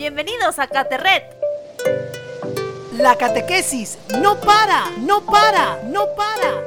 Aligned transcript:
Bienvenidos 0.00 0.58
a 0.58 0.66
Caterret. 0.66 1.24
La 2.92 3.18
catequesis 3.18 3.98
no 4.18 4.40
para, 4.40 4.88
no 5.00 5.26
para, 5.26 5.82
no 5.82 6.06
para. 6.16 6.66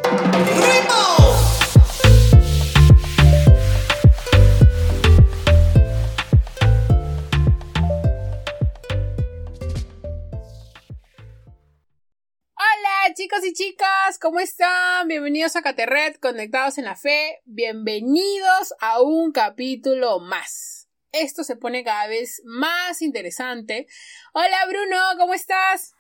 Hola 12.54 13.14
chicos 13.16 13.44
y 13.46 13.54
chicas, 13.54 14.20
¿cómo 14.22 14.40
están? 14.40 15.08
Bienvenidos 15.08 15.56
a 15.56 15.64
Caterret, 15.64 16.20
conectados 16.20 16.78
en 16.78 16.86
la 16.86 16.96
fe. 16.96 17.42
Bienvenidos 17.46 18.76
a 18.80 19.02
un 19.02 19.32
capítulo 19.32 20.20
más. 20.20 20.88
Esto 21.14 21.44
se 21.44 21.56
pone 21.56 21.84
cada 21.84 22.08
vez 22.08 22.42
más 22.44 23.04
interesante. 23.04 23.86
Hola 24.34 24.66
Bruno, 24.68 24.98
¿cómo 25.20 25.36
estás? 25.36 25.94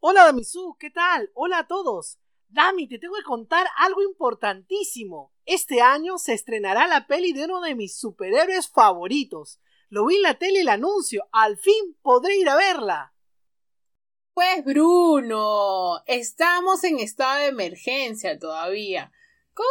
Hola 0.00 0.24
Damisu, 0.24 0.78
¿qué 0.80 0.88
tal? 0.88 1.30
Hola 1.34 1.58
a 1.58 1.66
todos. 1.66 2.18
Dami, 2.48 2.88
te 2.88 2.98
tengo 2.98 3.16
que 3.16 3.22
contar 3.22 3.66
algo 3.76 4.02
importantísimo. 4.02 5.34
Este 5.44 5.82
año 5.82 6.16
se 6.16 6.32
estrenará 6.32 6.86
la 6.86 7.06
peli 7.06 7.34
de 7.34 7.44
uno 7.44 7.60
de 7.60 7.74
mis 7.74 7.98
superhéroes 7.98 8.70
favoritos. 8.70 9.60
Lo 9.90 10.06
vi 10.06 10.16
en 10.16 10.22
la 10.22 10.38
tele 10.38 10.62
el 10.62 10.70
anuncio. 10.70 11.28
Al 11.30 11.58
fin 11.58 11.98
podré 12.00 12.38
ir 12.38 12.48
a 12.48 12.56
verla. 12.56 13.12
Pues 14.32 14.64
Bruno, 14.64 16.02
estamos 16.06 16.82
en 16.84 16.98
estado 16.98 17.40
de 17.40 17.48
emergencia 17.48 18.38
todavía. 18.38 19.12
¿Cómo 19.54 19.68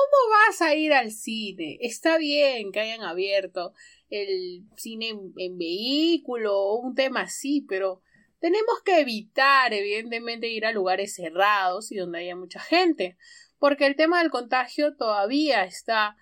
vas 0.47 0.61
a 0.61 0.75
ir 0.75 0.93
al 0.93 1.11
cine? 1.11 1.77
Está 1.81 2.17
bien 2.17 2.71
que 2.71 2.81
hayan 2.81 3.01
abierto 3.01 3.73
el 4.09 4.65
cine 4.75 5.09
en, 5.37 5.57
vehículo 5.57 6.57
o 6.57 6.79
un 6.79 6.95
tema 6.95 7.21
así, 7.21 7.65
pero 7.67 8.01
tenemos 8.39 8.81
que 8.83 8.99
evitar, 8.99 9.73
evidentemente, 9.73 10.47
ir 10.47 10.65
a 10.65 10.71
lugares 10.71 11.15
cerrados 11.15 11.91
y 11.91 11.97
donde 11.97 12.19
haya 12.19 12.35
mucha 12.35 12.59
gente, 12.59 13.17
porque 13.57 13.85
el 13.85 13.95
tema 13.95 14.19
del 14.19 14.31
contagio 14.31 14.95
todavía 14.95 15.63
está 15.63 16.17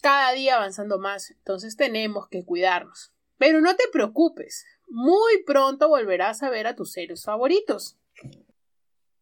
cada 0.00 0.32
día 0.32 0.56
avanzando 0.56 0.98
más, 0.98 1.30
entonces 1.30 1.76
tenemos 1.76 2.28
que 2.28 2.44
cuidarnos. 2.44 3.12
Pero 3.38 3.60
no 3.60 3.76
te 3.76 3.84
preocupes, 3.92 4.66
muy 4.88 5.42
pronto 5.44 5.88
volverás 5.88 6.42
a 6.42 6.50
ver 6.50 6.66
a 6.66 6.76
tus 6.76 6.92
seres 6.92 7.24
favoritos. 7.24 7.96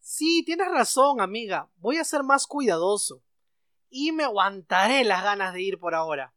Sí, 0.00 0.42
tienes 0.44 0.68
razón, 0.68 1.20
amiga. 1.20 1.68
Voy 1.76 1.98
a 1.98 2.04
ser 2.04 2.22
más 2.22 2.46
cuidadoso. 2.46 3.22
Y 3.90 4.12
me 4.12 4.24
aguantaré 4.24 5.04
las 5.04 5.22
ganas 5.22 5.54
de 5.54 5.62
ir 5.62 5.78
por 5.78 5.94
ahora. 5.94 6.34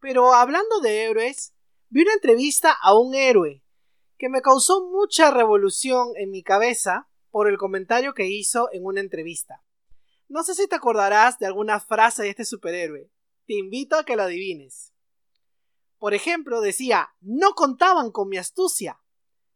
Pero 0.00 0.32
hablando 0.34 0.80
de 0.80 1.04
héroes, 1.04 1.54
vi 1.88 2.02
una 2.02 2.12
entrevista 2.12 2.76
a 2.80 2.96
un 2.98 3.14
héroe 3.14 3.62
que 4.18 4.28
me 4.28 4.40
causó 4.40 4.86
mucha 4.86 5.30
revolución 5.30 6.08
en 6.16 6.30
mi 6.30 6.42
cabeza 6.42 7.08
por 7.30 7.48
el 7.48 7.58
comentario 7.58 8.14
que 8.14 8.26
hizo 8.26 8.68
en 8.72 8.84
una 8.84 9.00
entrevista. 9.00 9.62
No 10.28 10.42
sé 10.42 10.54
si 10.54 10.66
te 10.66 10.76
acordarás 10.76 11.38
de 11.38 11.46
alguna 11.46 11.80
frase 11.80 12.24
de 12.24 12.30
este 12.30 12.44
superhéroe. 12.44 13.10
Te 13.46 13.54
invito 13.54 13.96
a 13.96 14.04
que 14.04 14.16
lo 14.16 14.24
adivines. 14.24 14.92
Por 15.98 16.14
ejemplo, 16.14 16.60
decía, 16.60 17.10
no 17.20 17.52
contaban 17.52 18.10
con 18.10 18.28
mi 18.28 18.36
astucia. 18.36 19.00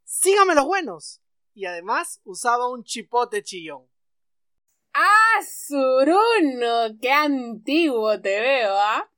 Sígame 0.04 0.54
los 0.54 0.64
buenos. 0.64 1.20
Y 1.54 1.66
además 1.66 2.20
usaba 2.24 2.70
un 2.70 2.84
chipote 2.84 3.42
chillón. 3.42 3.89
¡Ah, 4.92 5.40
Suruno! 5.42 6.98
¡Qué 7.00 7.10
antiguo 7.10 8.20
te 8.20 8.40
veo, 8.40 8.72
ah! 8.76 9.08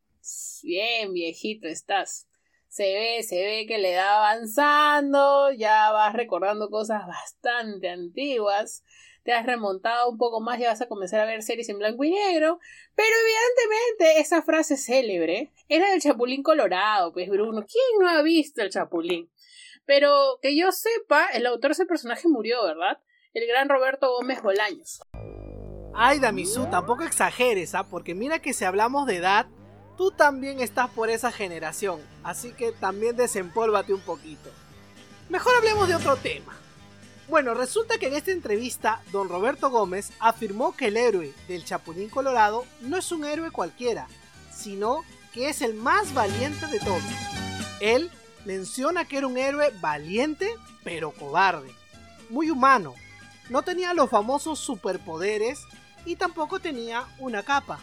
Bien, 0.62 1.12
viejito 1.12 1.66
estás. 1.66 2.28
Se 2.68 2.84
ve, 2.84 3.22
se 3.22 3.36
ve 3.44 3.66
que 3.66 3.78
le 3.78 3.92
da 3.92 4.16
avanzando, 4.16 5.50
ya 5.52 5.90
vas 5.92 6.14
recordando 6.14 6.70
cosas 6.70 7.06
bastante 7.06 7.88
antiguas, 7.88 8.84
te 9.24 9.32
has 9.32 9.44
remontado 9.44 10.10
un 10.10 10.18
poco 10.18 10.40
más 10.40 10.58
y 10.58 10.64
vas 10.64 10.80
a 10.80 10.88
comenzar 10.88 11.20
a 11.20 11.26
ver 11.26 11.42
series 11.42 11.68
en 11.68 11.78
blanco 11.78 12.04
y 12.04 12.10
negro, 12.12 12.58
pero 12.94 13.08
evidentemente 13.20 14.20
esa 14.20 14.42
frase 14.42 14.76
célebre 14.76 15.52
era 15.68 15.90
del 15.90 16.00
Chapulín 16.00 16.42
Colorado, 16.42 17.12
pues 17.12 17.28
Bruno, 17.28 17.66
¿quién 17.66 18.00
no 18.00 18.08
ha 18.08 18.22
visto 18.22 18.62
el 18.62 18.70
Chapulín? 18.70 19.30
Pero 19.84 20.38
que 20.40 20.56
yo 20.56 20.72
sepa, 20.72 21.26
el 21.34 21.46
autor 21.46 21.70
de 21.70 21.72
ese 21.74 21.86
personaje 21.86 22.28
murió, 22.28 22.64
¿verdad? 22.64 22.98
El 23.34 23.46
gran 23.46 23.68
Roberto 23.68 24.10
Gómez 24.12 24.42
Bolaños. 24.42 25.01
Ay, 25.94 26.18
Damisu, 26.20 26.66
tampoco 26.66 27.04
exageres, 27.04 27.74
¿ah? 27.74 27.84
Porque 27.84 28.14
mira 28.14 28.38
que 28.38 28.54
si 28.54 28.64
hablamos 28.64 29.06
de 29.06 29.16
edad, 29.16 29.46
tú 29.98 30.10
también 30.10 30.60
estás 30.60 30.88
por 30.90 31.10
esa 31.10 31.30
generación, 31.30 32.00
así 32.24 32.52
que 32.52 32.72
también 32.72 33.14
desempólvate 33.14 33.92
un 33.92 34.00
poquito. 34.00 34.50
Mejor 35.28 35.54
hablemos 35.56 35.88
de 35.88 35.94
otro 35.94 36.16
tema. 36.16 36.56
Bueno, 37.28 37.54
resulta 37.54 37.98
que 37.98 38.08
en 38.08 38.14
esta 38.14 38.30
entrevista, 38.30 39.02
don 39.12 39.28
Roberto 39.28 39.70
Gómez 39.70 40.12
afirmó 40.18 40.74
que 40.74 40.88
el 40.88 40.96
héroe 40.96 41.32
del 41.46 41.64
Chapulín 41.64 42.08
Colorado 42.08 42.64
no 42.80 42.96
es 42.96 43.12
un 43.12 43.24
héroe 43.24 43.50
cualquiera, 43.50 44.06
sino 44.50 45.02
que 45.32 45.50
es 45.50 45.60
el 45.60 45.74
más 45.74 46.12
valiente 46.14 46.66
de 46.66 46.80
todos. 46.80 47.02
Él 47.80 48.10
menciona 48.44 49.04
que 49.04 49.18
era 49.18 49.26
un 49.26 49.38
héroe 49.38 49.72
valiente, 49.80 50.54
pero 50.84 51.12
cobarde, 51.12 51.70
muy 52.30 52.50
humano. 52.50 52.94
No 53.50 53.62
tenía 53.62 53.94
los 53.94 54.10
famosos 54.10 54.58
superpoderes 54.58 55.60
y 56.04 56.16
tampoco 56.16 56.60
tenía 56.60 57.04
una 57.18 57.42
capa. 57.42 57.80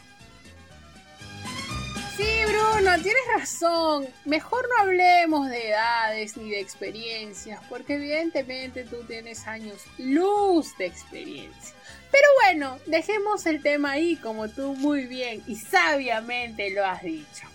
Sí, 2.17 2.27
Bruno, 2.47 3.01
tienes 3.01 3.21
razón. 3.33 4.07
Mejor 4.25 4.67
no 4.67 4.81
hablemos 4.81 5.49
de 5.49 5.69
edades 5.69 6.35
ni 6.35 6.49
de 6.49 6.59
experiencias, 6.59 7.61
porque 7.69 7.93
evidentemente 7.95 8.83
tú 8.83 8.97
tienes 9.07 9.47
años 9.47 9.77
luz 9.97 10.77
de 10.77 10.87
experiencia. 10.87 11.73
Pero 12.11 12.27
bueno, 12.43 12.77
dejemos 12.87 13.45
el 13.45 13.61
tema 13.61 13.91
ahí 13.91 14.17
como 14.17 14.49
tú 14.49 14.75
muy 14.75 15.05
bien 15.05 15.41
y 15.47 15.55
sabiamente 15.55 16.71
lo 16.71 16.85
has 16.85 17.03
dicho. 17.03 17.47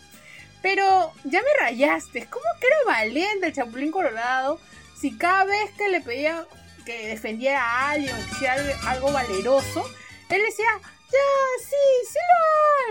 Pero 0.63 1.13
ya 1.25 1.43
me 1.43 1.61
rayaste, 1.61 2.27
¿cómo 2.31 2.47
que 2.59 2.67
era 2.67 2.77
valiente 2.87 3.49
el 3.49 3.53
Chapulín 3.53 3.91
Colorado 3.91 4.59
si 4.99 5.19
cada 5.19 5.45
vez 5.45 5.73
que 5.77 5.91
le 5.91 6.01
pedía 6.01 6.47
que 6.87 7.09
defendiera 7.09 7.61
a 7.63 7.91
alguien 7.91 8.15
o 8.15 8.19
que 8.19 8.31
hiciera 8.33 8.57
algo 8.87 9.13
valeroso, 9.13 9.85
él 10.35 10.43
decía, 10.45 10.67
ya, 10.81 11.65
sí, 11.65 12.09
sí 12.09 12.19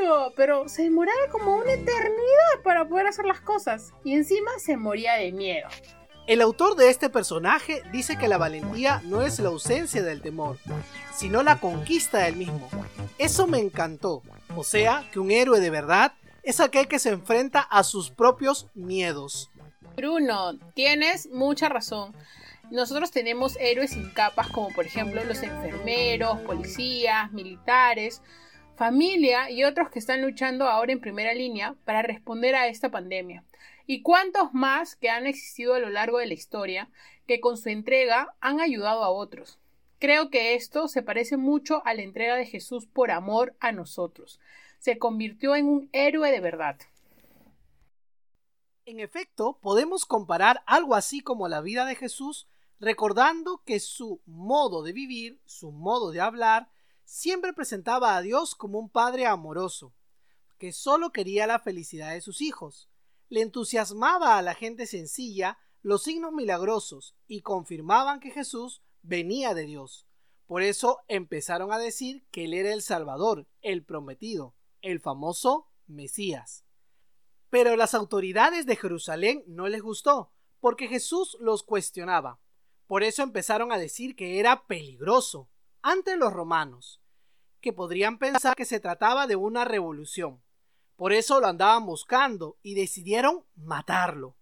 lo 0.01 0.13
hago. 0.13 0.33
Pero 0.35 0.69
se 0.69 0.83
demoraba 0.83 1.19
como 1.31 1.57
una 1.57 1.73
eternidad 1.73 2.61
para 2.63 2.87
poder 2.87 3.07
hacer 3.07 3.25
las 3.25 3.41
cosas. 3.41 3.93
Y 4.03 4.13
encima 4.13 4.51
se 4.59 4.77
moría 4.77 5.15
de 5.15 5.31
miedo. 5.31 5.67
El 6.25 6.41
autor 6.41 6.77
de 6.77 6.89
este 6.89 7.09
personaje 7.09 7.83
dice 7.91 8.17
que 8.17 8.29
la 8.29 8.37
valentía 8.37 9.01
no 9.03 9.23
es 9.23 9.39
la 9.39 9.49
ausencia 9.49 10.01
del 10.03 10.21
temor, 10.21 10.57
sino 11.13 11.43
la 11.43 11.59
conquista 11.59 12.19
del 12.19 12.37
mismo. 12.37 12.69
Eso 13.17 13.45
me 13.45 13.59
encantó. 13.59 14.23
O 14.55 14.63
sea, 14.63 15.09
que 15.11 15.19
un 15.19 15.31
héroe 15.31 15.59
de 15.59 15.69
verdad 15.69 16.13
es 16.43 16.61
aquel 16.61 16.87
que 16.87 16.99
se 16.99 17.09
enfrenta 17.09 17.59
a 17.59 17.83
sus 17.83 18.09
propios 18.09 18.67
miedos. 18.73 19.51
Bruno, 19.97 20.57
tienes 20.73 21.27
mucha 21.29 21.67
razón. 21.67 22.15
Nosotros 22.73 23.11
tenemos 23.11 23.55
héroes 23.57 23.91
sin 23.91 24.09
capas 24.09 24.47
como 24.49 24.69
por 24.69 24.87
ejemplo 24.87 25.23
los 25.25 25.43
enfermeros, 25.43 26.39
policías, 26.39 27.31
militares, 27.31 28.23
familia 28.75 29.51
y 29.51 29.63
otros 29.63 29.91
que 29.91 29.99
están 29.99 30.23
luchando 30.23 30.65
ahora 30.65 30.91
en 30.91 30.99
primera 30.99 31.35
línea 31.35 31.75
para 31.85 32.01
responder 32.01 32.55
a 32.55 32.65
esta 32.65 32.89
pandemia. 32.89 33.43
Y 33.85 34.01
cuántos 34.01 34.55
más 34.55 34.95
que 34.95 35.11
han 35.11 35.27
existido 35.27 35.75
a 35.75 35.79
lo 35.79 35.91
largo 35.91 36.17
de 36.17 36.25
la 36.25 36.33
historia 36.33 36.89
que 37.27 37.39
con 37.39 37.57
su 37.57 37.69
entrega 37.69 38.33
han 38.41 38.59
ayudado 38.59 39.03
a 39.03 39.11
otros. 39.11 39.59
Creo 39.99 40.31
que 40.31 40.55
esto 40.55 40.87
se 40.87 41.03
parece 41.03 41.37
mucho 41.37 41.85
a 41.85 41.93
la 41.93 42.01
entrega 42.01 42.33
de 42.33 42.47
Jesús 42.47 42.87
por 42.87 43.11
amor 43.11 43.55
a 43.59 43.71
nosotros. 43.71 44.39
Se 44.79 44.97
convirtió 44.97 45.55
en 45.55 45.67
un 45.67 45.89
héroe 45.91 46.31
de 46.31 46.39
verdad. 46.39 46.77
En 48.87 48.99
efecto, 48.99 49.59
podemos 49.61 50.05
comparar 50.05 50.63
algo 50.65 50.95
así 50.95 51.21
como 51.21 51.47
la 51.47 51.61
vida 51.61 51.85
de 51.85 51.93
Jesús 51.93 52.47
recordando 52.83 53.63
que 53.65 53.79
su 53.79 54.21
modo 54.25 54.83
de 54.83 54.91
vivir, 54.91 55.41
su 55.45 55.71
modo 55.71 56.11
de 56.11 56.19
hablar, 56.19 56.69
siempre 57.05 57.53
presentaba 57.53 58.17
a 58.17 58.21
Dios 58.21 58.55
como 58.55 58.77
un 58.77 58.89
padre 58.89 59.25
amoroso, 59.25 59.93
que 60.57 60.73
solo 60.73 61.11
quería 61.11 61.47
la 61.47 61.59
felicidad 61.59 62.11
de 62.11 62.21
sus 62.21 62.41
hijos. 62.41 62.89
Le 63.29 63.41
entusiasmaba 63.41 64.37
a 64.37 64.41
la 64.41 64.53
gente 64.53 64.85
sencilla 64.85 65.57
los 65.81 66.03
signos 66.03 66.33
milagrosos 66.33 67.15
y 67.25 67.41
confirmaban 67.41 68.19
que 68.19 68.31
Jesús 68.31 68.83
venía 69.01 69.53
de 69.53 69.65
Dios. 69.65 70.07
Por 70.45 70.61
eso 70.61 70.99
empezaron 71.07 71.71
a 71.71 71.79
decir 71.79 72.25
que 72.31 72.45
él 72.45 72.53
era 72.53 72.73
el 72.73 72.81
Salvador, 72.81 73.47
el 73.61 73.83
prometido, 73.83 74.55
el 74.81 74.99
famoso 74.99 75.67
Mesías. 75.87 76.65
Pero 77.49 77.75
las 77.77 77.93
autoridades 77.93 78.65
de 78.65 78.75
Jerusalén 78.75 79.43
no 79.47 79.67
les 79.67 79.81
gustó, 79.81 80.33
porque 80.59 80.87
Jesús 80.87 81.37
los 81.39 81.63
cuestionaba. 81.63 82.39
Por 82.93 83.01
eso 83.01 83.23
empezaron 83.23 83.71
a 83.71 83.79
decir 83.79 84.15
que 84.15 84.39
era 84.39 84.67
peligroso 84.67 85.49
ante 85.81 86.15
los 86.15 86.31
romanos, 86.31 87.01
que 87.59 87.73
podrían 87.73 88.19
pensar 88.19 88.55
que 88.55 88.65
se 88.65 88.79
trataba 88.79 89.25
de 89.25 89.35
una 89.35 89.65
revolución. 89.65 90.43
Por 90.95 91.11
eso 91.11 91.39
lo 91.39 91.47
andaban 91.47 91.87
buscando 91.87 92.59
y 92.61 92.75
decidieron 92.75 93.45
matarlo. 93.55 94.35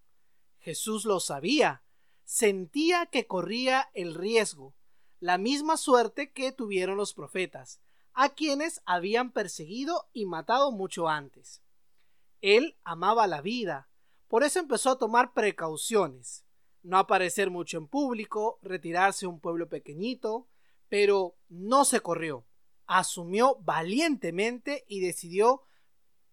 Jesús 0.60 1.06
lo 1.06 1.22
sabía, 1.22 1.82
sentía 2.26 3.06
que 3.06 3.26
corría 3.26 3.90
el 3.94 4.16
riesgo, 4.16 4.74
la 5.22 5.38
misma 5.38 5.78
suerte 5.78 6.34
que 6.34 6.52
tuvieron 6.52 6.98
los 6.98 7.14
profetas, 7.14 7.80
a 8.12 8.28
quienes 8.28 8.82
habían 8.86 9.32
perseguido 9.32 10.10
y 10.12 10.26
matado 10.26 10.74
mucho 10.74 11.08
antes. 11.08 11.62
Él 12.42 12.76
amaba 12.84 13.28
la 13.28 13.40
vida, 13.40 13.88
por 14.28 14.44
eso 14.44 14.60
empezó 14.60 14.90
a 14.90 15.00
tomar 15.00 15.32
precauciones, 15.32 16.44
no 16.84 16.98
aparecer 16.98 17.50
mucho 17.50 17.78
en 17.78 17.88
público, 17.88 18.60
retirarse 18.62 19.26
a 19.26 19.30
un 19.30 19.40
pueblo 19.40 19.70
pequeñito, 19.70 20.48
pero 20.90 21.38
no 21.50 21.86
se 21.86 22.02
corrió, 22.02 22.46
asumió 22.86 23.58
valientemente 23.62 24.86
y 24.88 25.00
decidió 25.00 25.64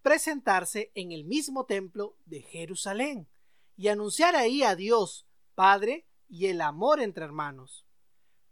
presentarse 0.03 0.91
en 0.95 1.13
el 1.13 1.25
mismo 1.25 1.67
templo 1.67 2.17
de 2.25 2.43
Jerusalén 2.43 3.29
y 3.77 3.89
anunciar 3.89 4.35
ahí 4.37 4.63
a 4.63 4.75
Dios, 4.75 5.27
Padre, 5.55 6.07
y 6.29 6.47
el 6.47 6.61
amor 6.61 7.01
entre 7.01 7.25
hermanos. 7.25 7.87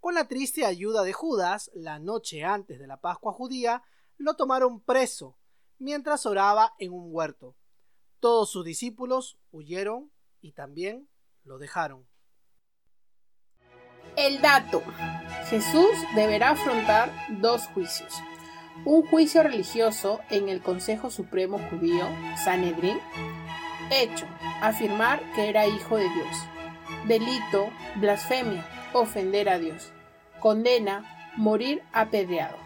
Con 0.00 0.14
la 0.14 0.28
triste 0.28 0.64
ayuda 0.64 1.02
de 1.02 1.12
Judas, 1.12 1.70
la 1.74 1.98
noche 1.98 2.44
antes 2.44 2.78
de 2.78 2.86
la 2.86 3.00
Pascua 3.00 3.32
judía, 3.32 3.82
lo 4.18 4.34
tomaron 4.34 4.80
preso 4.80 5.36
mientras 5.78 6.26
oraba 6.26 6.74
en 6.78 6.92
un 6.92 7.08
huerto. 7.12 7.56
Todos 8.20 8.50
sus 8.50 8.64
discípulos 8.64 9.38
huyeron 9.50 10.12
y 10.40 10.52
también 10.52 11.08
lo 11.46 11.58
dejaron. 11.58 12.06
El 14.16 14.40
dato. 14.40 14.82
Jesús 15.48 15.90
deberá 16.14 16.50
afrontar 16.50 17.12
dos 17.40 17.66
juicios. 17.68 18.12
Un 18.84 19.06
juicio 19.06 19.42
religioso 19.42 20.20
en 20.28 20.48
el 20.48 20.60
Consejo 20.60 21.10
Supremo 21.10 21.58
Judío, 21.70 22.04
Sanedrín. 22.42 22.98
Hecho, 23.90 24.26
afirmar 24.60 25.22
que 25.34 25.48
era 25.48 25.66
hijo 25.66 25.96
de 25.96 26.08
Dios. 26.08 26.36
Delito, 27.06 27.70
blasfemia, 27.96 28.66
ofender 28.92 29.48
a 29.48 29.58
Dios. 29.58 29.92
Condena, 30.40 31.32
morir 31.36 31.82
apedreado. 31.92 32.56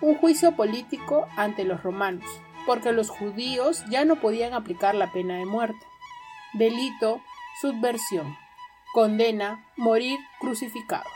Un 0.00 0.14
juicio 0.16 0.56
político 0.56 1.28
ante 1.36 1.64
los 1.64 1.82
romanos, 1.82 2.28
porque 2.66 2.92
los 2.92 3.10
judíos 3.10 3.84
ya 3.90 4.04
no 4.04 4.16
podían 4.16 4.54
aplicar 4.54 4.94
la 4.94 5.12
pena 5.12 5.36
de 5.36 5.46
muerte. 5.46 5.86
Delito, 6.54 7.20
subversión. 7.60 8.36
Condena, 8.94 9.70
morir 9.76 10.18
crucificado. 10.40 11.08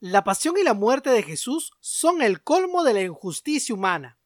La 0.00 0.22
pasión 0.22 0.56
y 0.58 0.62
la 0.62 0.74
muerte 0.74 1.10
de 1.10 1.22
Jesús 1.22 1.72
son 1.80 2.22
el 2.22 2.42
colmo 2.42 2.84
de 2.84 2.94
la 2.94 3.02
injusticia 3.02 3.74
humana, 3.74 4.18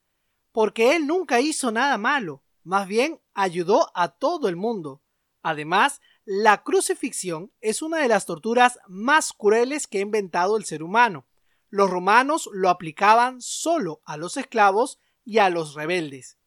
porque 0.51 0.97
Él 0.97 1.07
nunca 1.07 1.41
hizo 1.41 1.73
nada 1.73 1.97
malo, 1.97 2.43
más 2.63 2.87
bien 2.87 3.21
ayudó 3.33 3.91
a 3.95 4.09
todo 4.09 4.49
el 4.49 4.57
mundo. 4.57 5.03
Además, 5.43 6.01
la 6.25 6.63
crucifixión 6.63 7.53
es 7.61 7.81
una 7.81 7.99
de 7.99 8.09
las 8.09 8.27
torturas 8.27 8.79
más 8.87 9.33
crueles 9.33 9.87
que 9.87 9.99
ha 9.99 10.03
inventado 10.03 10.57
el 10.57 10.65
ser 10.65 10.83
humano. 10.83 11.27
Los 11.71 11.89
romanos 11.89 12.51
lo 12.53 12.69
aplicaban 12.69 13.41
solo 13.41 14.03
a 14.05 14.17
los 14.19 14.37
esclavos 14.37 14.99
y 15.25 15.39
a 15.39 15.49
los 15.49 15.75
rebeldes. 15.75 16.39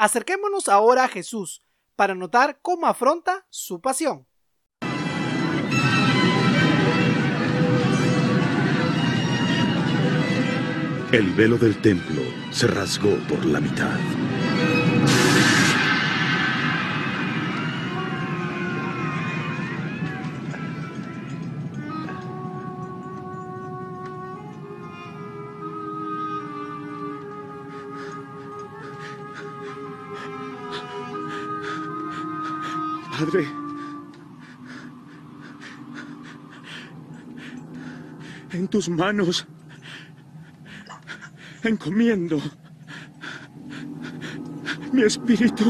Acerquémonos 0.00 0.70
ahora 0.70 1.04
a 1.04 1.08
Jesús 1.08 1.62
para 1.94 2.14
notar 2.14 2.60
cómo 2.62 2.86
afronta 2.86 3.46
su 3.50 3.82
pasión. 3.82 4.26
El 11.12 11.34
velo 11.36 11.58
del 11.58 11.82
templo 11.82 12.22
se 12.50 12.66
rasgó 12.66 13.14
por 13.28 13.44
la 13.44 13.60
mitad. 13.60 13.98
Padre, 33.20 33.46
en 38.52 38.66
tus 38.66 38.88
manos 38.88 39.46
encomiendo 41.62 42.40
mi 44.92 45.02
espíritu. 45.02 45.64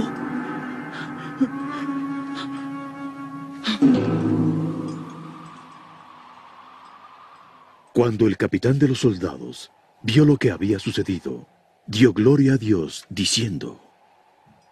Cuando 7.92 8.28
el 8.28 8.36
capitán 8.36 8.78
de 8.78 8.86
los 8.86 9.00
soldados 9.00 9.72
vio 10.04 10.24
lo 10.24 10.36
que 10.36 10.52
había 10.52 10.78
sucedido, 10.78 11.48
dio 11.88 12.12
gloria 12.12 12.52
a 12.52 12.58
Dios 12.58 13.06
diciendo, 13.10 13.80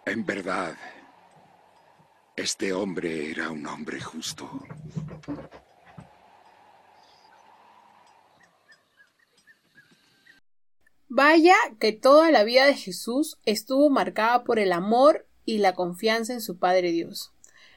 En 0.05 0.25
verdad, 0.25 0.77
este 2.39 2.73
hombre 2.73 3.29
era 3.29 3.51
un 3.51 3.65
hombre 3.67 3.99
justo. 3.99 4.49
Vaya 11.09 11.55
que 11.79 11.91
toda 11.91 12.31
la 12.31 12.43
vida 12.43 12.65
de 12.65 12.75
Jesús 12.75 13.39
estuvo 13.45 13.89
marcada 13.89 14.43
por 14.43 14.57
el 14.57 14.71
amor 14.71 15.27
y 15.43 15.57
la 15.57 15.73
confianza 15.73 16.33
en 16.33 16.41
su 16.41 16.57
Padre 16.57 16.91
Dios. 16.91 17.33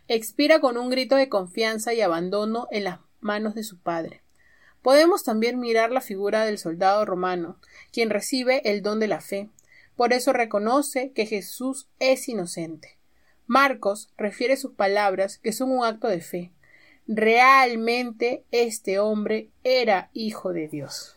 Expira 0.07 0.61
con 0.61 0.77
un 0.77 0.91
grito 0.91 1.17
de 1.17 1.29
confianza 1.29 1.93
y 1.95 2.01
abandono 2.01 2.69
en 2.71 2.85
las 2.85 3.01
manos 3.21 3.55
de 3.55 3.65
su 3.65 3.79
Padre. 3.79 4.23
Podemos 4.81 5.25
también 5.25 5.59
mirar 5.59 5.91
la 5.91 6.01
figura 6.01 6.45
del 6.45 6.59
soldado 6.59 7.05
romano, 7.05 7.59
quien 7.93 8.11
recibe 8.11 8.63
el 8.71 8.83
don 8.83 9.01
de 9.01 9.09
la 9.09 9.21
fe. 9.21 9.49
Por 9.97 10.13
eso 10.13 10.33
reconoce 10.33 11.13
que 11.13 11.27
Jesús 11.27 11.89
es 11.99 12.29
inocente. 12.29 13.02
Marcos 13.47 14.11
refiere 14.17 14.57
sus 14.57 14.73
palabras 14.73 15.39
que 15.39 15.53
son 15.53 15.71
un 15.71 15.85
acto 15.85 16.09
de 16.09 16.21
fe. 16.21 16.53
Realmente 17.07 18.45
este 18.51 18.99
hombre 18.99 19.51
era 19.65 20.11
hijo 20.13 20.53
de 20.53 20.69
Dios. 20.69 21.17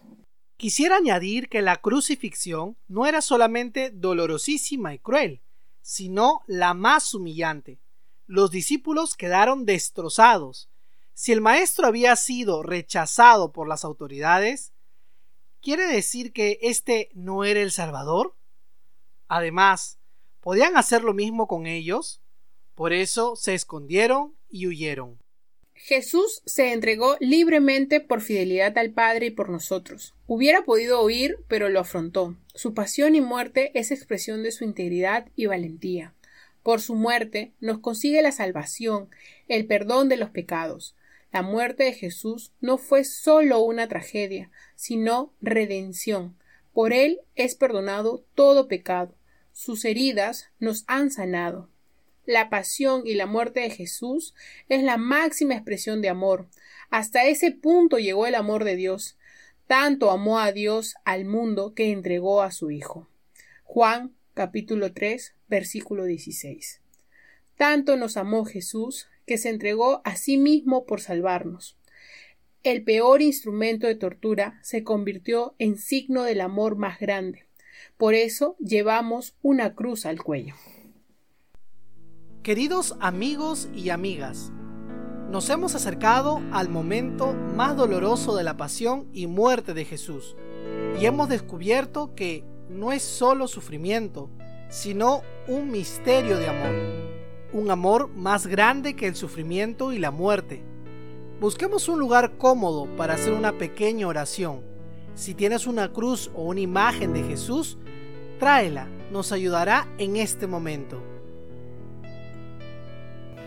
Quisiera 0.58 0.98
añadir 0.98 1.50
que 1.50 1.62
la 1.62 1.78
crucifixión 1.78 2.78
no 2.88 3.06
era 3.06 3.22
solamente 3.22 3.92
dolorosísima 3.92 4.94
y 4.94 5.00
cruel, 5.00 5.42
sino 5.82 6.42
la 6.48 6.74
más 6.74 7.14
humillante. 7.14 7.78
Los 8.26 8.52
discípulos 8.52 9.16
quedaron 9.16 9.66
destrozados. 9.66 10.70
Si 11.14 11.32
el 11.32 11.42
maestro 11.42 11.88
había 11.88 12.16
sido 12.16 12.64
rechazado 12.64 13.52
por 13.52 13.68
las 13.68 13.86
autoridades, 13.86 14.74
¿quiere 15.62 15.86
decir 15.86 16.34
que 16.34 16.58
éste 16.62 17.10
no 17.14 17.44
era 17.44 17.62
el 17.62 17.72
Salvador? 17.72 18.34
Además, 19.28 20.00
¿podían 20.46 20.78
hacer 20.78 21.02
lo 21.02 21.16
mismo 21.16 21.48
con 21.48 21.66
ellos? 21.66 22.22
Por 22.76 22.94
eso 22.94 23.36
se 23.36 23.56
escondieron 23.56 24.36
y 24.48 24.68
huyeron. 24.68 25.18
Jesús 25.74 26.44
se 26.46 26.72
entregó 26.72 27.18
libremente 27.20 28.00
por 28.00 28.22
fidelidad 28.22 28.78
al 28.78 28.92
Padre 28.92 29.26
y 29.26 29.32
por 29.32 29.50
nosotros. 29.50 30.14
Hubiera 30.28 30.64
podido 30.64 31.04
huir, 31.04 31.40
pero 31.48 31.70
lo 31.70 31.80
afrontó. 31.80 32.38
Su 32.54 32.76
pasión 32.76 33.16
y 33.16 33.22
muerte 33.22 33.72
es 33.74 33.90
expresión 33.90 34.44
de 34.44 34.52
su 34.52 34.64
integridad 34.64 35.30
y 35.36 35.48
valentía. 35.48 36.14
Por 36.62 36.80
su 36.80 36.94
muerte 36.94 37.54
nos 37.60 37.80
consigue 37.80 38.22
la 38.22 38.32
salvación, 38.32 39.10
el 39.48 39.66
perdón 39.66 40.10
de 40.10 40.18
los 40.18 40.30
pecados. 40.30 40.96
La 41.32 41.42
muerte 41.42 41.86
de 41.86 41.94
Jesús 41.94 42.52
no 42.62 42.78
fue 42.78 43.04
sólo 43.04 43.62
una 43.62 43.88
tragedia, 43.88 44.52
sino 44.76 45.34
redención. 45.42 46.38
Por 46.72 46.94
él 46.94 47.22
es 47.34 47.56
perdonado 47.56 48.24
todo 48.36 48.68
pecado. 48.68 49.16
Sus 49.56 49.86
heridas 49.86 50.50
nos 50.60 50.84
han 50.86 51.12
sanado. 51.12 51.70
La 52.26 52.50
pasión 52.50 53.04
y 53.06 53.14
la 53.14 53.26
muerte 53.26 53.62
de 53.62 53.70
Jesús 53.70 54.36
es 54.68 54.84
la 54.84 54.98
máxima 54.98 55.54
expresión 55.54 56.02
de 56.02 56.10
amor. 56.10 56.50
Hasta 56.90 57.24
ese 57.24 57.52
punto 57.52 57.98
llegó 57.98 58.28
el 58.28 58.36
amor 58.36 58.66
de 58.66 58.76
Dios. 58.76 59.18
Tanto 59.66 60.12
amó 60.12 60.40
a 60.40 60.52
Dios 60.52 60.96
al 61.06 61.24
mundo 61.24 61.74
que 61.74 61.94
entregó 61.94 62.42
a 62.42 62.52
su 62.52 62.70
Hijo. 62.70 63.08
Juan 63.64 64.14
capítulo 64.34 64.92
3 64.92 65.34
versículo 65.48 66.04
16. 66.04 66.82
Tanto 67.56 67.96
nos 67.96 68.18
amó 68.18 68.44
Jesús 68.44 69.08
que 69.26 69.38
se 69.38 69.48
entregó 69.48 70.02
a 70.04 70.18
sí 70.18 70.38
mismo 70.38 70.86
por 70.86 71.00
salvarnos. 71.00 71.78
El 72.64 72.84
peor 72.84 73.22
instrumento 73.22 73.88
de 73.88 73.96
tortura 73.96 74.60
se 74.64 74.84
convirtió 74.84 75.56
en 75.60 75.78
signo 75.78 76.24
del 76.24 76.42
amor 76.42 76.76
más 76.76 77.00
grande. 77.00 77.46
Por 77.98 78.14
eso 78.14 78.56
llevamos 78.60 79.36
una 79.42 79.76
cruz 79.76 80.06
al 80.06 80.22
cuello. 80.22 80.56
Queridos 82.44 82.96
amigos 83.00 83.70
y 83.74 83.90
amigas, 83.90 84.52
nos 85.32 85.50
hemos 85.50 85.74
acercado 85.74 86.42
al 86.52 86.70
momento 86.70 87.34
más 87.34 87.76
doloroso 87.76 88.36
de 88.36 88.44
la 88.44 88.58
pasión 88.58 89.10
y 89.12 89.28
muerte 89.28 89.74
de 89.74 89.84
Jesús 89.84 90.36
y 91.00 91.06
hemos 91.06 91.28
descubierto 91.28 92.14
que 92.16 92.44
no 92.70 92.92
es 92.92 93.02
solo 93.02 93.48
sufrimiento, 93.48 94.30
sino 94.70 95.24
un 95.48 95.72
misterio 95.72 96.38
de 96.38 96.48
amor, 96.48 96.76
un 97.54 97.72
amor 97.72 98.10
más 98.10 98.48
grande 98.48 98.96
que 98.96 99.08
el 99.08 99.16
sufrimiento 99.16 99.92
y 99.92 100.00
la 100.00 100.12
muerte. 100.12 100.64
Busquemos 101.40 101.90
un 101.90 102.00
lugar 102.00 102.38
cómodo 102.38 102.88
para 102.96 103.16
hacer 103.16 103.34
una 103.34 103.58
pequeña 103.58 104.08
oración. 104.08 104.62
Si 105.16 105.34
tienes 105.34 105.66
una 105.66 105.94
cruz 105.94 106.30
o 106.36 106.44
una 106.44 106.60
imagen 106.60 107.14
de 107.14 107.24
Jesús, 107.24 107.78
tráela, 108.38 108.90
nos 109.12 109.32
ayudará 109.32 109.88
en 109.98 110.18
este 110.18 110.46
momento. 110.46 111.02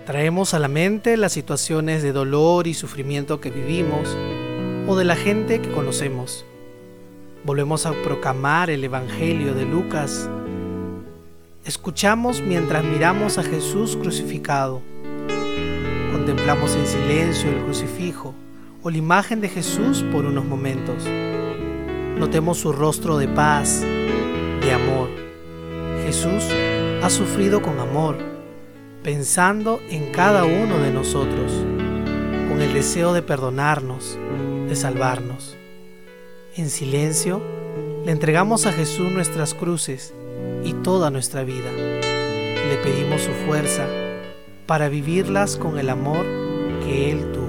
Traemos 0.07 0.55
a 0.55 0.59
la 0.59 0.69
mente 0.69 1.19
las 1.19 1.33
situaciones 1.33 2.03
de 2.03 2.13
dolor 2.13 2.67
y 2.67 2.73
sufrimiento 2.73 3.43
que 3.43 3.51
vivimos 3.51 4.17
o 4.87 4.97
de 4.97 5.05
la 5.05 5.15
gente 5.15 5.61
que 5.61 5.71
conocemos. 5.71 6.47
Volvemos 7.45 7.85
a 7.85 7.93
proclamar 8.03 8.71
el 8.71 8.83
Evangelio 8.83 9.53
de 9.53 9.67
Lucas. 9.67 10.31
Escuchamos 11.67 12.41
mientras 12.41 12.83
miramos 12.83 13.37
a 13.37 13.43
Jesús 13.43 13.95
crucificado. 13.97 14.81
Contemplamos 16.13 16.75
en 16.75 16.87
silencio 16.87 17.51
el 17.51 17.63
crucifijo 17.65 18.35
o 18.83 18.89
la 18.89 18.97
imagen 18.97 19.43
de 19.43 19.51
Jesús 19.51 20.03
por 20.11 20.25
unos 20.25 20.47
momentos. 20.47 21.05
Notemos 22.19 22.59
su 22.59 22.73
rostro 22.73 23.17
de 23.17 23.29
paz, 23.29 23.81
de 23.81 24.73
amor. 24.73 25.09
Jesús 26.05 26.45
ha 27.03 27.11
sufrido 27.11 27.63
con 27.63 27.79
amor 27.79 28.17
pensando 29.03 29.81
en 29.89 30.11
cada 30.11 30.45
uno 30.45 30.79
de 30.79 30.91
nosotros, 30.91 31.53
con 32.49 32.61
el 32.61 32.75
deseo 32.75 33.13
de 33.13 33.23
perdonarnos, 33.23 34.19
de 34.69 34.75
salvarnos. 34.75 35.57
En 36.57 36.69
silencio, 36.71 37.41
le 38.05 38.11
entregamos 38.11 38.67
a 38.67 38.73
Jesús 38.73 39.13
nuestras 39.13 39.55
cruces 39.55 40.13
y 40.65 40.73
toda 40.73 41.11
nuestra 41.11 41.45
vida. 41.45 41.71
Le 41.73 42.77
pedimos 42.83 43.23
su 43.23 43.31
fuerza 43.47 43.87
para 44.67 44.89
vivirlas 44.89 45.57
con 45.57 45.79
el 45.79 45.89
amor 45.89 46.27
que 46.85 47.13
Él 47.13 47.33
tuvo. 47.33 47.48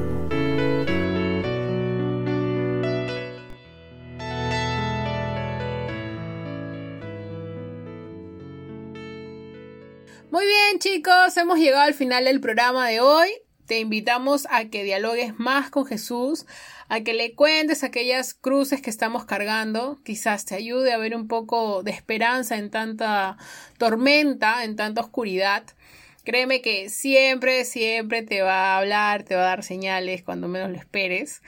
Muy 10.31 10.45
bien 10.45 10.77
chicos, 10.77 11.35
hemos 11.37 11.57
llegado 11.57 11.81
al 11.81 11.95
final 11.95 12.25
del 12.25 12.39
programa 12.39 12.87
de 12.87 12.99
hoy. 12.99 13.29
Te 13.65 13.79
invitamos 13.79 14.47
a 14.51 14.65
que 14.65 14.83
dialogues 14.83 15.39
más 15.39 15.71
con 15.71 15.87
Jesús, 15.87 16.45
a 16.87 17.01
que 17.01 17.15
le 17.15 17.33
cuentes 17.33 17.83
aquellas 17.83 18.35
cruces 18.35 18.79
que 18.79 18.91
estamos 18.91 19.25
cargando. 19.25 19.99
Quizás 20.05 20.45
te 20.45 20.53
ayude 20.53 20.93
a 20.93 20.99
ver 20.99 21.15
un 21.15 21.27
poco 21.27 21.81
de 21.81 21.89
esperanza 21.89 22.57
en 22.57 22.69
tanta 22.69 23.37
tormenta, 23.79 24.63
en 24.63 24.75
tanta 24.75 25.01
oscuridad. 25.01 25.63
Créeme 26.23 26.61
que 26.61 26.89
siempre, 26.89 27.65
siempre 27.65 28.21
te 28.21 28.43
va 28.43 28.75
a 28.75 28.77
hablar, 28.77 29.23
te 29.23 29.33
va 29.33 29.41
a 29.41 29.45
dar 29.45 29.63
señales 29.63 30.21
cuando 30.21 30.47
menos 30.47 30.69
lo 30.69 30.77
esperes. 30.77 31.41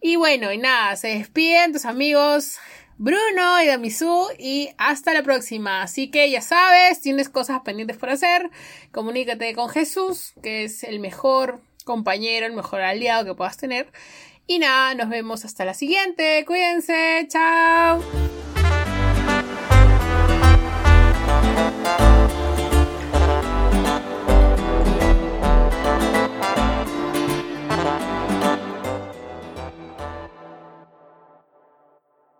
Y 0.00 0.16
bueno, 0.16 0.52
y 0.52 0.58
nada, 0.58 0.96
se 0.96 1.08
despiden 1.08 1.72
tus 1.72 1.84
amigos 1.84 2.58
Bruno 2.98 3.62
y 3.62 3.66
Damisú 3.66 4.26
y 4.38 4.70
hasta 4.78 5.12
la 5.12 5.22
próxima. 5.22 5.82
Así 5.82 6.10
que 6.10 6.30
ya 6.30 6.40
sabes, 6.40 7.00
tienes 7.00 7.28
cosas 7.28 7.60
pendientes 7.60 7.96
por 7.96 8.10
hacer, 8.10 8.50
comunícate 8.92 9.54
con 9.54 9.68
Jesús, 9.68 10.32
que 10.42 10.64
es 10.64 10.82
el 10.82 11.00
mejor 11.00 11.60
compañero, 11.84 12.46
el 12.46 12.52
mejor 12.52 12.80
aliado 12.80 13.24
que 13.24 13.34
puedas 13.34 13.56
tener. 13.56 13.92
Y 14.46 14.58
nada, 14.58 14.94
nos 14.94 15.08
vemos 15.08 15.44
hasta 15.44 15.64
la 15.64 15.74
siguiente. 15.74 16.44
Cuídense, 16.46 17.26
chao. 17.28 18.00